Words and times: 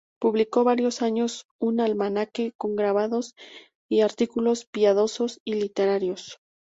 Publicó 0.19 0.63
varios 0.63 1.03
años 1.03 1.45
un 1.59 1.79
almanaque 1.79 2.53
con 2.57 2.75
grabados 2.75 3.35
y 3.87 4.01
artículos 4.01 4.65
piadosos 4.65 5.39
y 5.45 5.53
literarios. 5.53 6.39